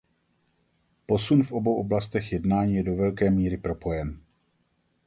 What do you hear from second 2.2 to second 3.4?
jednání je do velké